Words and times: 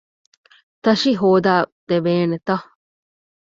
ތަށި 0.83 1.11
ހޯދައިދެވޭނެތަ؟ 1.21 2.49